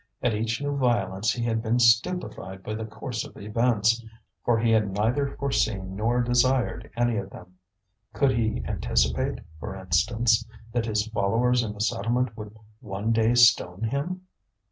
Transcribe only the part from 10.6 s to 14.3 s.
that his followers in the settlement would one day stone him?